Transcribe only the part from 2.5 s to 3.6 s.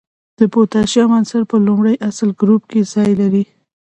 کې ځای لري.